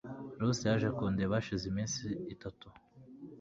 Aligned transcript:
lucy 0.39 0.63
yaje 0.69 0.87
kundeba 0.97 1.37
hashize 1.39 1.63
iminsi 1.71 2.01
itatu 2.33 2.67